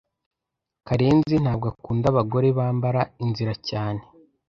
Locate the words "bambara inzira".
2.57-3.53